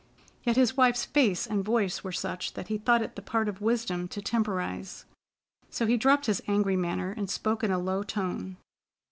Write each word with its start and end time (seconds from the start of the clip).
Yet 0.41 0.55
his 0.55 0.75
wife's 0.75 1.05
face 1.05 1.45
and 1.45 1.63
voice 1.63 2.03
were 2.03 2.11
such 2.11 2.53
that 2.53 2.69
he 2.69 2.79
thought 2.79 3.03
it 3.03 3.15
the 3.15 3.21
part 3.21 3.47
of 3.47 3.61
wisdom 3.61 4.07
to 4.07 4.19
temporize; 4.19 5.05
so 5.69 5.85
he 5.85 5.95
dropped 5.95 6.25
his 6.25 6.41
angry 6.47 6.75
manner 6.75 7.11
and 7.15 7.29
spoke 7.29 7.63
in 7.63 7.69
a 7.69 7.77
low 7.77 8.01
tone. 8.01 8.57